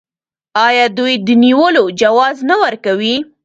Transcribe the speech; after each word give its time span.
آیا 0.67 0.85
دوی 0.97 1.13
د 1.25 1.29
نیولو 1.43 1.83
جواز 2.01 2.37
نه 2.49 2.55
ورکوي؟ 2.63 3.15